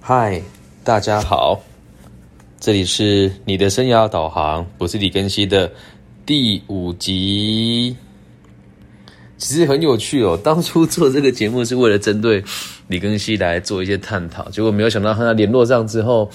[0.00, 0.40] 嗨，
[0.84, 1.60] 大家好，
[2.58, 5.70] 这里是你的生涯导航，我是李根熙的
[6.24, 7.94] 第五集。
[9.36, 12.42] 其实很有趣哦， 当初做这个节目是为了针对
[12.86, 16.30] 李根熙来做一些探讨，结果没有想到和他联络上之后，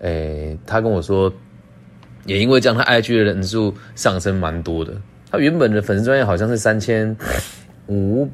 [0.00, 1.30] 诶，他跟我说，
[2.24, 4.94] 也因为这样，他 IG 的人数上升蛮多的。
[5.30, 7.14] 他原本的粉丝专业好像是三千
[7.88, 8.26] 五。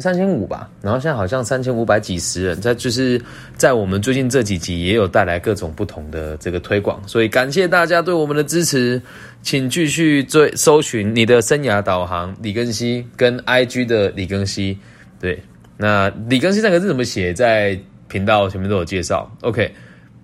[0.00, 3.20] 三千五吧，然后现在好像三千五百几十人，在就是
[3.56, 9.00] 在我们最近这几集也有带来各种不同的这个推广，所以感谢大家对我们的支持，
[9.42, 14.78] 请继续追搜寻你的生涯导航李根熙跟 IG 的李根熙，
[15.20, 15.40] 对，
[15.76, 17.78] 那李根熙那个字怎么写，在
[18.08, 19.30] 频道前面都有介绍。
[19.42, 19.72] OK，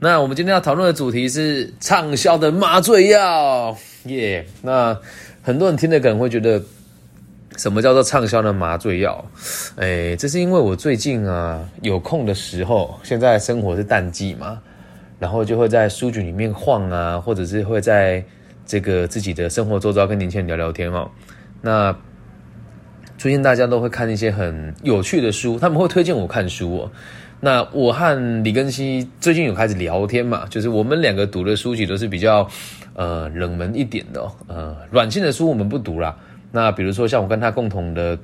[0.01, 4.98] 那我们今天要讨论的主题是畅销的麻醉药，耶，那
[5.43, 6.62] 很多人听的可能会觉得。
[7.56, 9.24] 什么叫做畅销的麻醉药？
[9.77, 14.60] 哎，这是因为我最近啊有空的时候，现在生活是淡季嘛，
[15.19, 18.23] 然后就会在书局里面晃啊，或者是会在
[18.66, 21.10] 这个自己的生活周遭跟年轻人聊聊天哦。
[21.62, 21.96] 那
[23.16, 26.90] 最近大家都会看一些很有趣的书，他们会推荐我看书哦。
[27.40, 32.49] 那我和李根熙最近有开始聊天嘛，就是我们两个读的书籍都是比较
[32.95, 36.15] 呃冷门一点的，呃软性的书我们不读啦。
[36.57, 38.18] 那比如说像我跟他共同的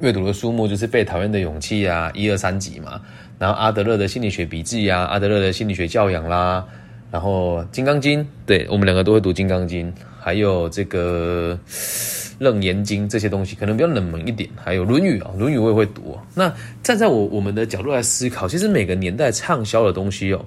[0.00, 2.98] 阅读的书目就是《被讨厌的勇气》啊，一二三集嘛。
[3.38, 6.64] 然后阿德勒的心理学笔记啊，阿德勒的心理学教养啦，
[7.10, 11.58] 然后《金刚经》，对我们两个都会读《金刚经》，还有这个
[12.38, 14.48] 《楞严经》这些东西，可能比较冷门一点。
[14.56, 16.18] 还有《论语》啊，《论语》我也会读。
[16.34, 16.50] 那
[16.82, 20.42] 站在我我们的角度来思考，其实每个年代畅销的东西哦，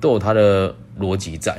[0.00, 1.56] 都有它的逻辑在。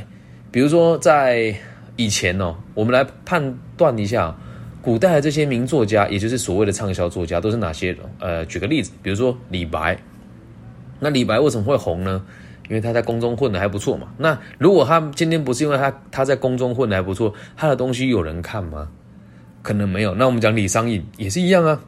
[0.52, 1.55] 比如说在
[1.95, 3.41] 以前哦，我们来判
[3.77, 4.35] 断一下。
[4.81, 7.99] 古代的这些名作家，也就是所谓的畅销作家，都是哪些人？
[8.19, 9.97] 呃，举个例子，比如说李白。
[10.99, 12.23] 那李白为什么会红呢？
[12.69, 14.08] 因为他在宫中混的还不错嘛。
[14.17, 18.88] 那如果他今天不是因为他他在宫中混的还不错，他的东西有人看吗？
[19.61, 20.15] 可能没有。
[20.15, 21.82] 那我们讲李商隐也是一样啊，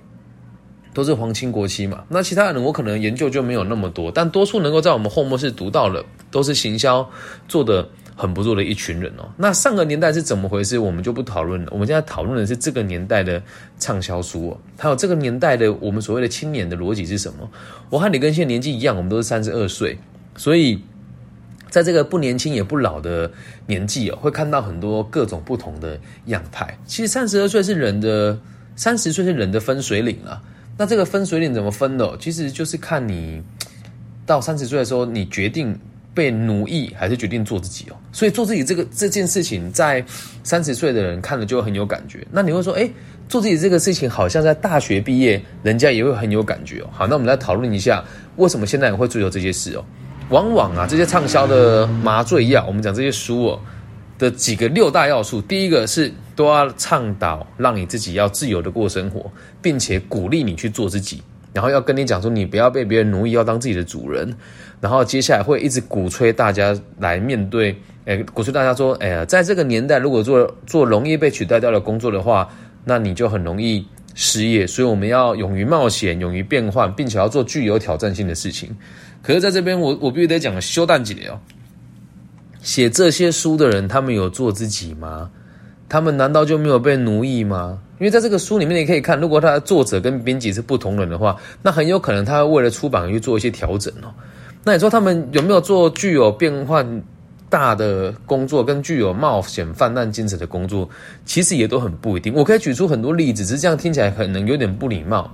[0.94, 2.04] 都是皇亲国戚嘛。
[2.10, 7.10] 那其他人我可能研究就没有那么多，但多数能够在我们后末是读到的，都是行销
[7.48, 7.88] 做的。
[8.16, 9.30] 很不错的一群人哦。
[9.38, 10.78] 那上个年代是怎么回事？
[10.78, 11.68] 我们就不讨论了。
[11.72, 13.42] 我们现在讨论的是这个年代的
[13.80, 17.50] 畅销书哦，还有这个年代的我们所谓的青年的逻辑是什么？
[17.90, 19.98] 我和你跟现在年纪一样，我们都是三十二岁，
[20.36, 20.84] 所以
[21.70, 23.32] 在这个不年轻也不老的
[23.66, 26.78] 年纪哦，会看到很多各种不同的样态。
[26.86, 28.38] 其实三十二岁是人的，
[28.76, 30.42] 三十岁是人的分水岭了。
[30.78, 32.18] 那这个分水岭怎么分的？
[32.20, 33.42] 其实就是看你
[34.26, 35.80] 到三十岁的时候，你决定。
[36.14, 40.04] 被奴役还是决定做自己哦，所以做自己这个这件事情，在
[40.44, 42.26] 三十岁的人看了就很有感觉。
[42.32, 42.90] 那你会说，哎，
[43.30, 46.90] 做自己这个事情好像在大学毕业，人家也会很有感觉哦。
[46.92, 48.04] 好，那我们来讨论一下，
[48.36, 49.86] 为什么现在人会追求这些事哦？
[50.30, 53.60] 往往啊，这些畅销的麻醉药，我们讲这些书哦
[54.18, 61.24] 的几个六大要素，第一个是都要倡导让你自己要自由的过生活，并且鼓励你去做自己。
[61.54, 64.34] 然后要跟你讲说，你不要被别人奴役，要当自己的主人。
[64.80, 67.76] 然后接下来会一直鼓吹大家来面对，
[68.06, 72.50] 诶，鼓吹大家说，哎呀，在这个年代，如果做做容易被取代掉的工作的话，
[72.84, 73.86] 那你就很容易
[74.16, 74.66] 失业。
[74.66, 78.76] 所以我们要勇于冒险，勇于变换，并且要做具有挑战性的事情。
[79.22, 81.38] 可是在这边，我我必须得讲修蛋姐哦，
[82.62, 85.30] 写这些书的人，他们有做自己吗？
[85.92, 87.78] 他们难道就没有被奴役吗？
[88.00, 94.08] 因为在这个书里面，你可以看，如果他的作者跟编辑是不同人的话，那很有可能他为了出版去做一些调整哦。
[94.64, 97.04] 那你说他们有没有做具有变换
[97.50, 100.90] 大的工作，跟具有冒险泛滥精神的工作？
[101.26, 102.34] 其实也都很不一定。
[102.34, 105.30] 我可以举出很多例子，只是这样听起来可能有点不礼貌。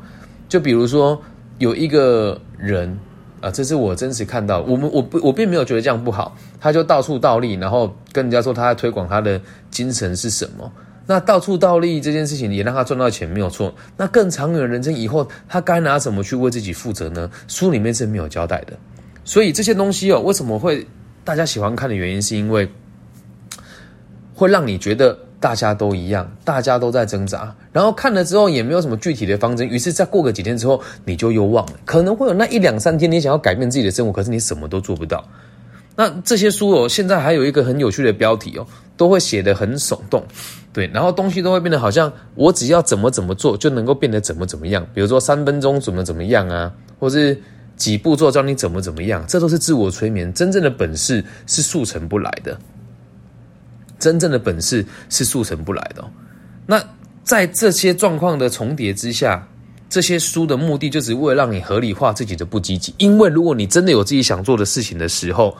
[0.49, 1.21] 就比如说
[1.59, 2.97] 有一个人
[3.41, 9.39] 啊，这是我真实看到，我们我不我并没有觉得这样不好，他就到处倒立，然后跟人家说他在推广他的
[9.69, 10.71] 精神是什么。
[11.05, 13.73] 那到处倒立这件事情也让他赚到钱没有错。
[13.95, 17.29] 那更长远的人生以后，他该拿什么去为自己负责呢？
[17.47, 18.73] 书里面是没有交代的。
[19.23, 20.85] 所以这些东西哦，为什么会
[21.23, 22.69] 大家喜欢看的原因，是因为
[24.33, 31.73] 会让你觉得大家都一样，大家都在挣扎，然后看了之后也没有什么具体的方针，于是再过个几天之后，你就又忘了。
[31.85, 35.23] 可能会有那一两三天，你想要改变自己的生活，可是你什么都做不到。
[35.95, 40.23] 那这些书哦，现在还有一个很有趣的标题哦，都会写得很耸动，
[40.71, 47.35] 对，然后东西都会变得好像我只要怎么怎么做就能够变得怎么怎么样，比如说三分钟怎么怎么样啊，或是
[47.75, 50.31] 几步做教你怎么怎么样，这都是自我催眠。
[50.33, 52.55] 真正的本事是速成不来的，
[53.99, 56.03] 真正的本事是速成不来的。
[56.65, 56.83] 那
[57.23, 59.47] 在这些状况的重叠之下，
[59.89, 62.93] 这些书的目的，就只为了让你合理化自己的不积极。
[62.97, 65.55] 因为如果你真的有自己想做的事情的时候，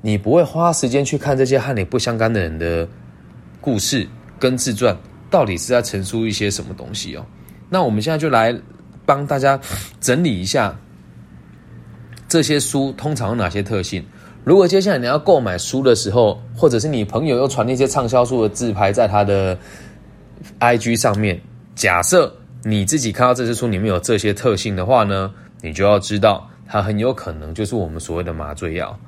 [0.00, 2.86] 你不会花时间去看这些和你不相干的人的
[3.60, 4.06] 故事
[4.38, 4.96] 跟自传，
[5.30, 7.24] 到底是在陈述一些什么东西哦？
[7.70, 8.54] 那我们现在就来
[9.06, 9.58] 帮大家
[10.00, 10.78] 整理一下
[12.28, 14.04] 这些书通常有哪些特性。
[14.44, 19.56] 如果接下来你要购买书的时候，或者是你朋友又传那些畅销书的自拍在他的
[20.58, 21.40] IG 上面，
[21.76, 22.34] 假设
[22.64, 28.98] 你自己看到这些书里面有这些特性的话呢，你就要知道它很有可能就是我们所谓的麻醉药。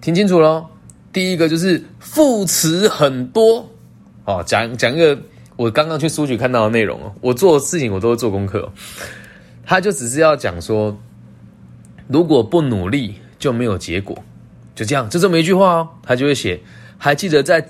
[0.00, 0.64] 听清楚喽，
[1.12, 3.68] 第一个就是副词很多
[4.24, 5.18] 哦，讲讲一个
[5.56, 8.66] 我刚刚去书局看到的内容哦，我做事情我都会做功课，
[9.62, 10.96] 他就只是要讲说，
[12.08, 13.16] 如果不努力。
[13.42, 14.16] 就没有结果，
[14.72, 15.88] 就这样，就这么一句话哦。
[16.04, 16.60] 他就会写，
[16.96, 17.66] 还记得在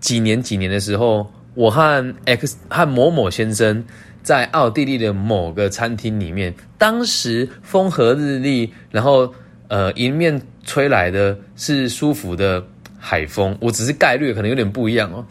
[0.00, 3.84] 几年几年的时候，我和 X 和某某先生
[4.24, 9.32] 在奥地利的某个餐厅里面，当时风和日丽，然后
[9.68, 12.60] 呃迎面吹来的是舒服的
[12.98, 13.56] 海风。
[13.60, 15.24] 我只是概率可能有点不一样哦。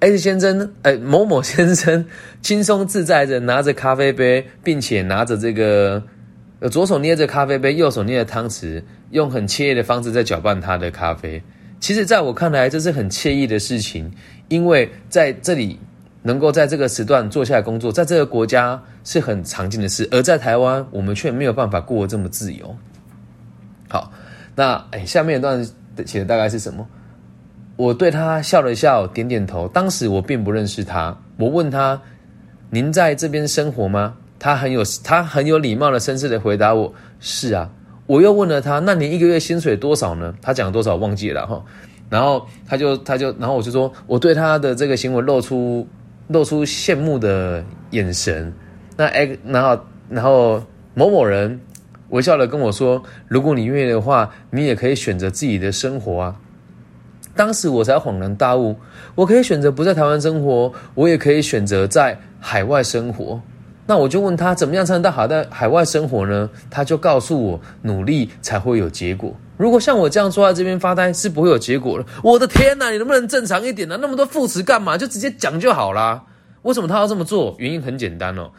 [0.00, 2.06] X 先生，呃某某 先生
[2.40, 6.02] 轻松自在的拿着咖啡杯，并且拿着这个。
[6.70, 8.80] 左手捏着咖啡杯，右手捏着汤匙，
[9.12, 11.40] 用很惬意的方式在搅拌他的咖啡。
[11.78, 14.12] 其实，在我看来，这是很惬意的事情，
[14.48, 15.78] 因为在这里
[16.22, 22.76] 能够在这个时段坐下来工作，在这个国家是很常见的事，而在台湾，我们却没有办法过这么自由。
[23.88, 24.12] 好，
[24.54, 25.64] 那哎，下面一段
[26.06, 26.86] 写的大概是什么？
[27.76, 29.66] 我对他笑了笑，点点头。
[29.68, 32.00] 当时我并不认识他，我问他
[32.70, 37.70] ：“您在这边生活吗？”他很有他很有礼貌的绅士的回答我是啊，
[38.06, 40.34] 我又问了他，那你一个月薪水多少呢？
[40.42, 41.62] 他讲多少忘记了哈，
[42.10, 45.86] 然后他就他就然后我就说我对他的这个行为露出
[46.28, 48.52] 露出羡慕的眼神，
[48.96, 50.62] 那哎然后然后
[50.94, 51.60] 某某人
[52.10, 56.36] 微笑的跟我说，如果你愿意的话，你也可以选择自己的生活啊。
[57.34, 58.76] 当时我才恍然大悟，
[59.14, 63.40] 我可以选择不在台湾生活，我也可以选择在海外生活。
[63.86, 66.48] 那我就问他怎么样才能到海在海外生活呢？
[66.70, 69.34] 他就告诉我，努力才会有结果。
[69.56, 72.04] 如果像我这样坐在这边发呆，是不会有结果的。
[72.22, 73.98] 我的天哪，你能不能正常一点呢？
[74.00, 74.96] 那么多副词干嘛？
[74.96, 76.22] 就直接讲就好啦。
[76.62, 77.54] 为什么他要这么做？
[77.58, 78.50] 原因很简单哦，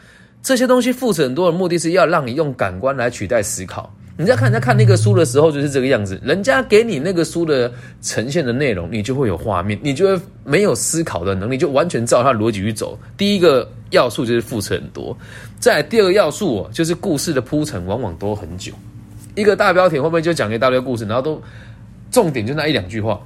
[0.42, 3.92] 这些东西副词很多的目的是要让你用感官来取代思考。
[4.16, 6.20] 你在看人家看那个书的时候，就是这个样子。
[6.22, 12.96] 人家给你那个书的呈现的内容，你就会有画面，你就会没有思考的能力，就完全照他逻辑去走。
[13.16, 15.16] 第一个要素就是副词很多，
[15.58, 18.72] 在第二个要素，就是故事的铺陈往往都很久。
[19.34, 21.42] 一个大标题会不会就讲一大堆故事，然后都
[22.10, 23.18] 重点就那一两句话？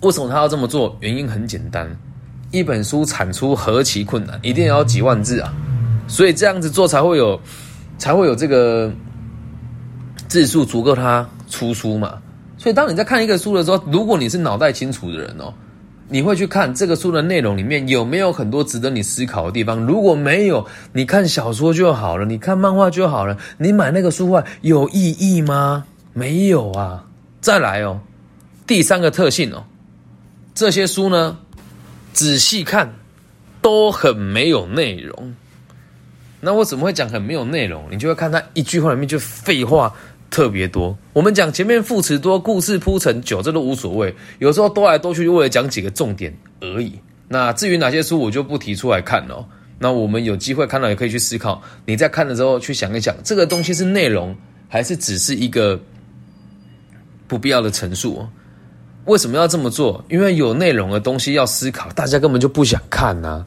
[0.00, 0.96] 为什么他要这么做？
[1.00, 1.88] 原因很简单，
[2.50, 5.52] 一本书产出何其困难，一定要几万字啊！
[6.08, 7.38] 所以这样子做才会有，
[7.98, 8.90] 才会有这个。
[10.28, 12.14] 字数足够他出书嘛？
[12.56, 15.52] 所以当你在看一个书的时候，如果你是脑袋清楚的人哦，
[16.12, 19.78] 你会去看这个书的内容里面有没有很多值得你思考的地方。
[19.86, 23.38] 如果没有，你看小说就好了，你看漫画就好了。
[23.56, 25.86] 你买那个书画有意义吗？
[26.12, 27.06] 没有啊。
[27.40, 27.98] 再来哦，
[28.66, 29.64] 第三个特性哦，
[30.54, 31.38] 这些书呢，
[32.12, 32.92] 仔细看
[33.62, 35.34] 都很没有内容。
[36.42, 37.86] 那我怎么会讲很没有内容？
[37.90, 39.94] 你就会看他一句话里面就废话。
[40.32, 44.12] 特别多，我们讲前面副词多，故事铺陈久，这都无所谓。
[44.38, 46.98] 有时候多来多去，就为了讲几个重点而已。
[47.28, 49.46] 那至于哪些书，我就不提出来看了。
[49.78, 51.60] 那我们有机会看到，也可以去思考。
[51.84, 54.34] 你在看的时候，去想一想，这个东西是内容，
[54.70, 55.78] 还是只是一个
[57.28, 58.26] 不必要的陈述？
[59.04, 60.02] 为什么要这么做？
[60.08, 63.44] 因为有内容的东西要思考，大家根本就不想看呐。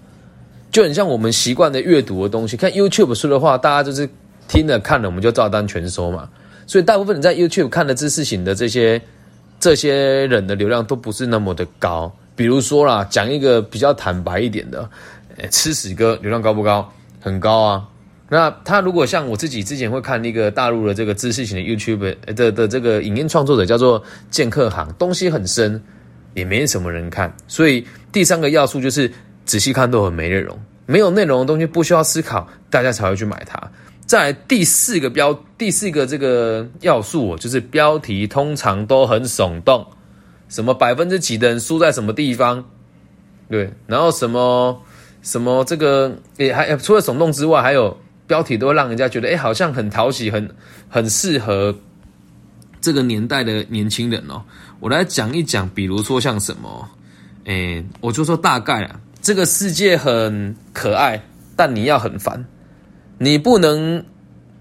[0.72, 4.08] 就很像我们习惯的阅读的东西，看 YouTube 书的话，大家就是
[4.48, 6.30] 听了看了，我们就照单全收嘛。
[6.68, 9.02] 所以大部分你在 YouTube 看的知识型的这些
[9.60, 12.12] 这些人的流量都不是那么的高。
[12.36, 14.90] 比如说啦，讲一个比较坦白一点的，
[15.50, 16.92] 吃屎哥流量高不高？
[17.22, 17.88] 很高啊。
[18.28, 25.82] 那他如果像我自己之前会看那个大陆的这个知识型的 YouTube 的的这个影音创作者叫做剑客行，东西很深，
[26.34, 27.32] 也没什么人看。
[27.48, 29.10] 所以第三个要素就是
[29.46, 33.62] 仔细看都很没内容，没有内容的东西不需要思考，大家才会去买它。
[34.06, 39.86] 在第四个标，第四个这个要素，就是标题通常都很耸动，
[40.48, 42.64] 什么百分之几的人输在什么地方，
[43.50, 44.80] 对，然后什么
[45.24, 47.98] 什么这个也还除了耸动之外，还有
[48.28, 50.48] 标题都会让人家觉得，哎，好像很讨喜，很
[50.88, 51.76] 很适合
[52.80, 54.40] 这个年代的年轻人哦。
[54.80, 56.90] 我来讲一讲，比如说像什么，
[57.46, 61.20] 哎，我就说大概啊，这个世界很可爱，
[61.56, 62.46] 但你要很烦。
[63.18, 64.04] 你不能，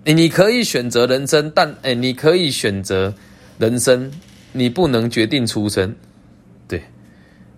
[0.04, 3.12] 你可以选择人生，但哎，你可以选择
[3.58, 4.10] 人生，
[4.52, 5.94] 你不能决定出生，
[6.68, 6.82] 对。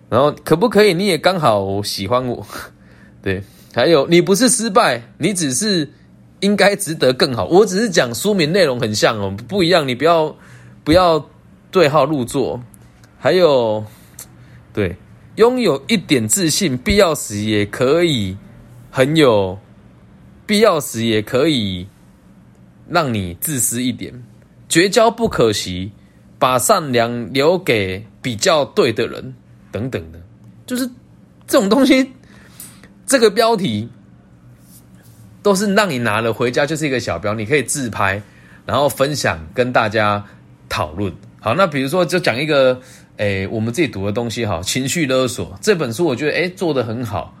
[0.09, 0.93] 然后可不可以？
[0.93, 2.45] 你也刚好喜欢我，
[3.21, 3.43] 对。
[3.73, 5.87] 还有，你不是失败，你只是
[6.39, 7.45] 应该值得更好。
[7.45, 10.35] 我只是讲书名内容很像哦，不一样，你不要
[10.83, 11.23] 不要
[11.69, 12.59] 对号入座。
[13.19, 13.85] 还有，
[14.73, 14.95] 对，
[15.35, 18.35] 拥有一点自信，必要时也可以
[18.89, 19.59] 很有。
[20.47, 21.85] 必要时也可以
[22.89, 24.13] 让你自私一点，
[24.69, 25.91] 绝交不可惜，
[26.39, 29.35] 把善良留给比较对的人，
[29.71, 30.19] 等等的，
[30.65, 30.87] 就是
[31.45, 32.11] 这种东西。
[33.05, 33.87] 这个标题
[35.43, 38.21] 都是让你拿了回家就是一个小标，你可以自拍，
[38.65, 40.25] 然后分享跟大家
[40.67, 41.13] 讨论。
[41.39, 42.79] 好，那比如说就讲一个，
[43.17, 47.36] 诶，我们自己读的东西哈，情绪勒索这本书，我觉得诶做的很好。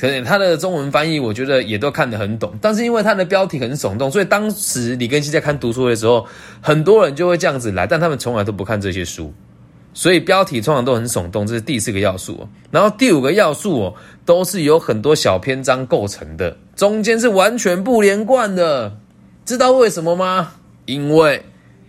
[0.00, 6.26] 可能他的中文翻译，我觉得也都看得很懂，但是因为他的标题很耸动，所以当时李根熙在看读书的时候，
[6.62, 9.30] 很多人就会这样子来，但他们从来都不看这些书，
[9.92, 12.48] 所以标题通常都很耸动，这是第四个要素。
[12.70, 18.96] 然后第五个要素哦，都是由很多小篇章构成的，中间是完全不连贯的，
[19.44, 20.52] 知道为什么吗？
[20.86, 21.44] 因为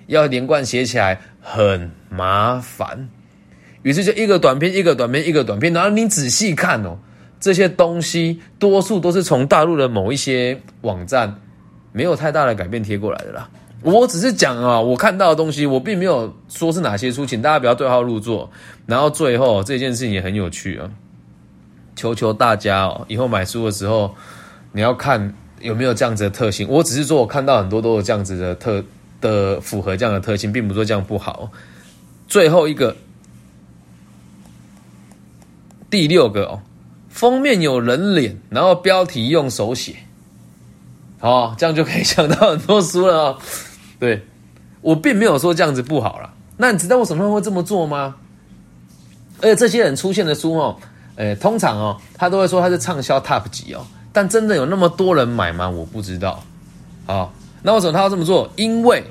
[0.08, 3.08] 要连贯写起来很麻烦，
[3.84, 6.98] 于是就一个短篇一个短篇一个短篇，然后你仔细看哦。
[7.42, 11.42] 这些东西多数都是从大陆的某一些网站
[11.92, 13.50] 没有太大的改变贴过来的啦。
[13.82, 18.48] 我只是讲啊，我看到的东西，我并没有说是哪些书，请大家不要对号入座。
[18.86, 20.88] 然后最后这件事情也很有趣啊，
[21.96, 24.14] 求求大家哦，以后买书的时候
[24.72, 26.68] 你要看有没有这样子的特性。
[26.70, 28.84] 我只是说我看到很多都有这样子的特
[29.20, 31.52] 的符合这样的特性，并不是说这样不好。
[32.28, 32.96] 最后一个
[35.90, 36.62] 第六个哦。
[37.12, 39.96] 封面有人脸，然后标题用手写，
[41.20, 43.38] 哦，这样就可以想到很多书了哦。
[44.00, 44.26] 对，
[44.82, 46.34] 我并没有说这样子不好了。
[46.58, 48.16] 那你知道我什么会这么做吗？
[49.42, 50.78] 而且这些人出现的书哦，
[51.16, 55.70] 诶，通常哦，他都会说他是畅销 Top 级哦，但真的有那么多人买吗？
[55.70, 56.44] 我不知道。
[57.06, 58.50] 好，那为什么他要这么做？
[58.56, 59.04] 因为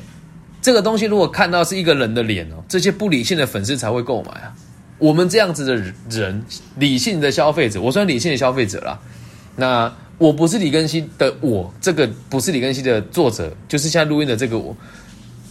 [0.63, 4.55] 这个东西如果看到是一个人的脸哦，这些不理性的粉丝才会购买啊。
[5.01, 5.75] 我们这样子的
[6.11, 6.45] 人，
[6.77, 8.97] 理性的消费者，我算理性的消费者啦。
[9.57, 14.77] 那我不是李根熙的，我这个不是李根熙的作者，就是现在录音的这个我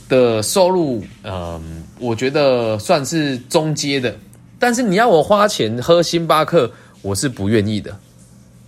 [0.07, 4.15] 的收入，嗯，我觉得算是中阶的。
[4.59, 7.97] 但是你要我花钱喝星巴克，我是不愿意的。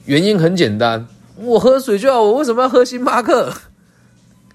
[0.06, 3.54] 原因很简单，我喝水就好，我为什么要喝星巴克？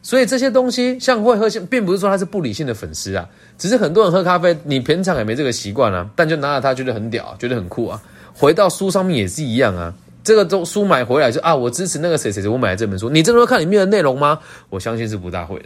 [0.07, 8.01] 所以这些东西，像会喝，并不是说他是不理性的粉丝啊，只是很多人喝咖啡，你平常也没这个习惯啊，但就拿了它觉得很屌，觉得很酷啊。
[8.33, 14.39] 回到书上面也是一样啊，这个都书买回来就啊，我支持那个谁谁谁，我买了这本书，你真的会看里面的内容吗？
[14.71, 15.65] 我相信是不大会的。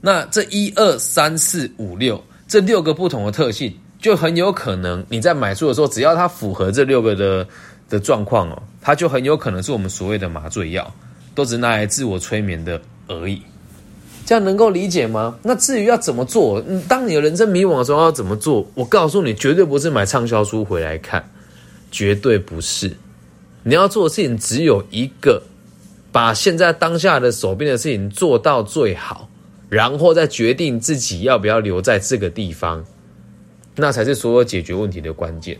[0.00, 7.46] 那这一二三四五六这六个不同的特性，就很有可能你在买书的时候，只要它符合这六个的
[7.90, 10.90] 的状况哦，它就很有可能是我们所谓的麻醉药。
[11.38, 13.40] 都只拿来自我催眠的而已，
[14.26, 15.38] 这样能够理解吗？
[15.44, 18.68] 那至于要怎么做，当你的人生迷惘的时候要怎么做？
[18.74, 21.30] 我告诉你，绝对不是买畅销书回来看，
[21.92, 22.90] 绝对不是。
[23.62, 25.40] 你要做的事情只有一个，
[26.10, 29.28] 把现在当下的手边的事情做到最好，
[29.68, 32.84] 然后再决定自己要不要留在这个地方，
[33.76, 35.56] 那才是所有解决问题的关键。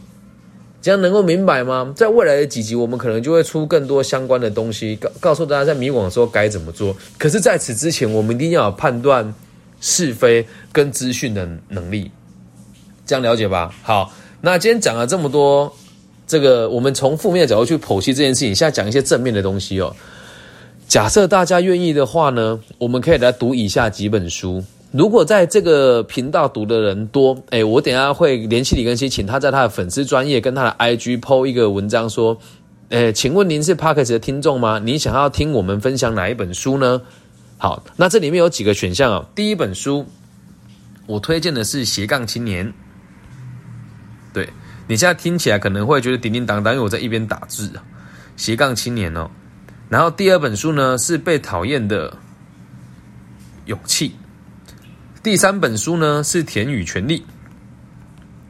[0.81, 1.93] 这样能够明白吗？
[1.97, 6.97] 在未来的几集，我们可能就会出更多相关的东西，告告诉大家在迷惘的时候该怎么做。
[7.19, 9.35] 可是，在此之前，我们一定要有判断
[9.81, 12.11] 是非跟资讯的能力。
[13.05, 13.75] 这样了解吧？
[13.83, 15.75] 好，那今天讲了这么多，
[16.27, 19.95] 这个我们从负面的角度去剖析这件事情，现在讲一些正面的东西哦。
[20.87, 24.63] 假设大家愿意的话呢，我们可以来读以下几本书。
[24.91, 32.39] 如果在这个频道读的人多，哎，我等下会联系李根熙，请他在他的粉丝专业跟他的 IG PO 一个文章，说，
[32.89, 34.81] 哎，请问您是 Parkes 的听众吗？
[34.83, 37.03] 你想要听我们分享哪一本书呢？
[37.59, 39.27] 好，那这里面有几个选项哦。
[39.35, 40.07] 第一本书，
[41.07, 42.67] 我推荐的是《斜杠青年》，
[44.33, 44.49] 对
[44.87, 47.85] 你现在听起来可能会觉得叮叮当当，因为我在一边打字啊，
[48.43, 49.31] 《斜杠青年》哦。
[49.91, 52.17] 然后第二本书呢是《被讨厌的
[53.67, 54.09] 勇气》。
[55.29, 57.21] 第三本书呢是《田与权力》，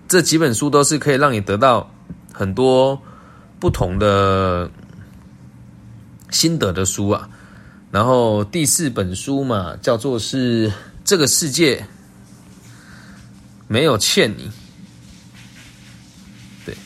[0.07, 1.93] 这几本书都是可以让你得到
[2.33, 2.97] 很多
[3.59, 4.71] 不同的
[6.31, 7.29] 心得的书啊。
[7.91, 10.71] 然后第四本书嘛，叫做是
[11.05, 11.85] 《这个世界
[13.67, 14.45] 没有欠你》。
[16.65, 16.77] 对，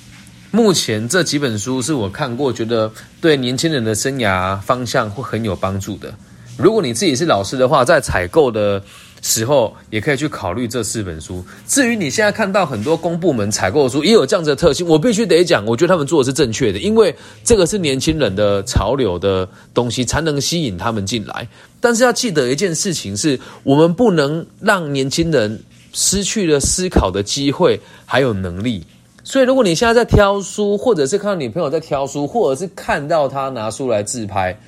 [0.51, 6.15] 目前这几本书是我看过，觉得对年轻人的生涯方向会很有帮助的。
[6.57, 8.83] 如果你自己是老师的话，在采购的
[9.23, 11.43] 时候也可以去考虑这四本书。
[11.67, 21.49] 至于你现在看到很多公部门采购的书也有这样子的特性，我必须得讲，我觉得他们做的是正确的，因为这个是年轻人的潮流的东西，才能吸引他们进来。
[21.81, 25.63] 但是要记得一件事情，是我们不能让年轻人
[25.93, 28.85] 失去了思考的机会还有能力。
[29.25, 34.59] 所以，如果你现在在挑书，或者是看到你朋友在挑书，或者是看到他拿书来自拍。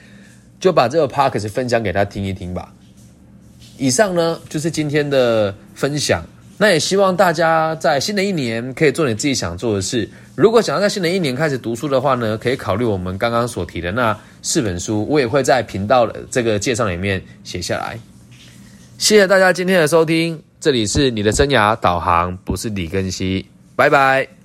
[0.60, 2.72] 就把这个 p o d c a s 分享给他听一听吧。
[3.76, 6.24] 以上呢就是今天的分享，
[6.58, 10.08] 那也希望大家在新的一年可以做你自己想做的事。
[10.36, 17.98] 如果想要在新的一年开始读书的话呢，可以考虑我们刚刚所提的那四本书，我也会在频道的这个介绍里面写下来。
[18.98, 24.43] 谢谢大家今天的收听，这里是你的生涯导航，不是李根熙，拜拜。